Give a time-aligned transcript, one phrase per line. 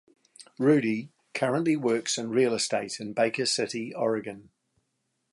[0.57, 4.49] Rudi currently works in real estate in Baker City, Oregon.